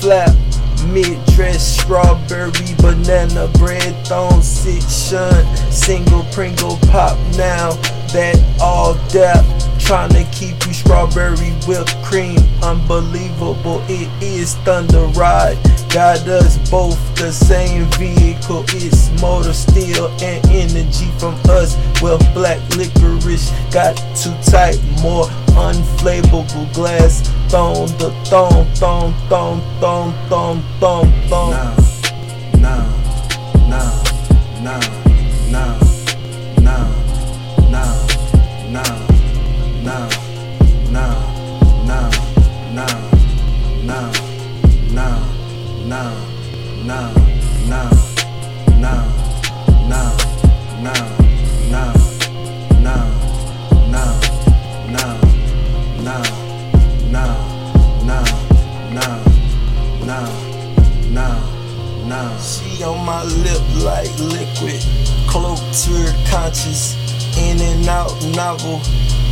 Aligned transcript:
flap, 0.00 0.34
mid 0.86 1.22
dress, 1.26 1.78
strawberry, 1.80 2.74
banana, 2.78 3.48
bread, 3.58 4.06
thong, 4.06 4.42
shun, 4.42 5.56
single 5.70 6.24
Pringle 6.32 6.78
pop 6.90 7.18
now. 7.36 7.72
That 8.12 8.42
all 8.60 8.94
that 9.12 9.59
trying 9.90 10.10
to 10.10 10.22
keep 10.30 10.54
you 10.68 10.72
strawberry 10.72 11.50
whipped 11.66 11.96
cream. 12.04 12.38
Unbelievable, 12.62 13.82
it 13.88 14.08
is 14.22 14.54
Thunder 14.58 15.06
Ride. 15.18 15.58
Got 15.92 16.28
us 16.28 16.58
both 16.70 16.96
the 17.16 17.32
same 17.32 17.86
vehicle. 17.98 18.62
It's 18.68 19.10
motor 19.20 19.52
steel 19.52 20.06
and 20.22 20.46
energy 20.46 21.10
from 21.18 21.34
us. 21.48 21.76
Well, 22.00 22.18
black 22.34 22.60
licorice 22.76 23.50
got 23.72 23.96
too 24.14 24.32
tight, 24.48 24.78
more 25.02 25.26
unflammable 25.58 26.72
glass. 26.72 27.28
Thong 27.48 27.88
the 27.98 28.10
thong, 28.26 28.66
thong, 28.76 29.12
thong, 29.28 29.60
thong, 29.80 30.14
thong, 30.28 30.62
thong, 30.78 31.12
thong. 31.28 31.50
Nah, 31.50 32.86
nah, 33.66 33.66
nah, 33.68 34.62
nah, 34.62 34.99
nah, 46.84 47.12
nah, 47.68 47.90
nah, 48.78 49.04
nah, 49.88 50.12
nah, 50.82 50.82
nah, 50.82 51.04
nah, 51.70 51.92
nah, 52.80 53.04
nah, 53.62 54.24
nah, 54.80 55.04
nah, 56.02 56.24
nah, 58.02 58.24
nah, 58.92 59.14
nah, 60.04 60.26
nah, 61.10 61.34
nah. 62.06 62.38
She 62.38 62.82
on 62.82 63.04
my 63.04 63.24
lip 63.24 63.62
like 63.84 64.10
liquid, 64.18 64.80
cloaked 65.28 65.72
to 65.84 66.14
conscious, 66.30 66.96
in 67.38 67.60
and 67.60 67.88
out 67.88 68.14
novel, 68.34 68.80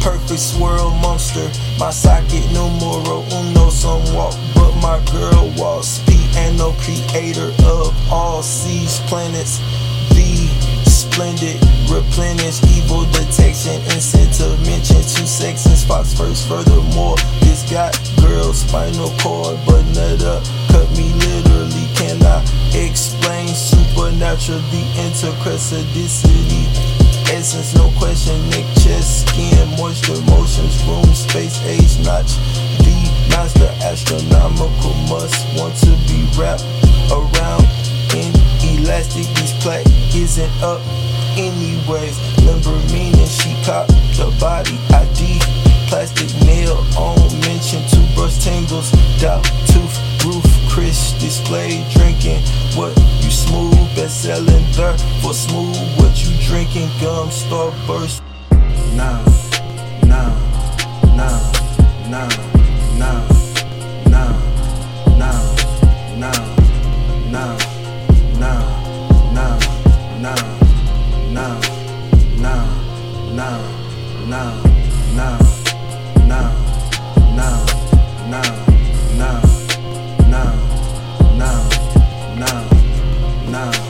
perfect 0.03 0.41
swirl 0.41 0.91
monster. 1.01 1.49
My 1.79 1.91
socket 1.91 2.45
numero 2.53 3.25
uno, 3.33 3.68
planets, 9.09 9.59
the 10.13 10.37
splendid, 10.85 11.57
replenish 11.89 12.61
evil 12.77 13.09
detection, 13.09 13.81
incentive 13.97 14.61
mention 14.69 15.01
two 15.01 15.25
sections, 15.25 15.83
fox 15.83 16.13
first. 16.13 16.47
Furthermore, 16.47 17.17
this 17.41 17.65
got 17.73 17.97
girl 18.21 18.53
spinal 18.53 19.09
cord, 19.25 19.57
but 19.65 19.83
nut 19.97 20.21
up, 20.29 20.45
cut 20.69 20.89
me 20.93 21.09
literally. 21.25 21.89
Can 21.97 22.21
I 22.23 22.45
explain 22.77 23.49
supernatural, 23.49 24.61
the 24.69 24.85
intercrescidicity? 25.01 26.69
Essence, 27.33 27.75
no 27.75 27.91
question, 27.97 28.37
neck, 28.51 28.65
chest, 28.77 29.27
skin, 29.29 29.69
moisture, 29.81 30.21
motions, 30.29 30.77
room, 30.85 31.09
space, 31.17 31.57
age, 31.65 31.97
notch. 32.05 32.37
The 32.85 32.97
master 33.33 33.73
astronomical 33.85 34.95
must 35.09 35.49
want 35.57 35.75
to 35.81 35.93
be 36.09 36.29
wrapped 36.37 36.65
around 37.11 37.38
plaque 39.69 39.87
isn't 40.17 40.51
up 40.63 40.81
anyways. 41.37 42.17
Meaning 42.91 43.29
she 43.29 43.53
caught 43.67 43.87
the 44.17 44.35
body 44.41 44.79
ID. 44.97 45.39
Plastic 45.89 46.31
nail 46.47 46.77
on 46.97 47.19
mention, 47.41 47.81
toothbrush 47.89 48.43
tangles, 48.43 48.91
doubt 49.21 49.45
tooth, 49.69 50.25
roof, 50.25 50.45
Chris 50.71 51.13
display, 51.21 51.85
drinking 51.93 52.41
what 52.77 52.97
you 53.23 53.31
smooth, 53.31 53.77
best 53.95 54.23
selling 54.23 54.65
dirt 54.73 54.99
for 55.21 55.35
smooth. 55.35 55.77
What 55.99 56.17
you 56.25 56.33
drinking, 56.49 56.89
gum, 57.01 57.29
starburst. 57.29 58.23
Nah, 58.97 59.23
nah, 60.07 60.33
nah, 61.15 62.09
nah. 62.09 62.48
nah, 70.29 70.37
nah, 71.33 71.55
nah, 72.43 72.65
nah, 73.35 73.57
nah, 74.29 74.49
nah, 75.17 75.39
nah, 76.29 76.49
nah, 76.57 76.75
nah, 77.37 77.57
nah, 79.17 79.41
nah, 80.29 80.53
nah, 81.39 81.57
nah, 82.37 82.57
nah. 83.51 83.88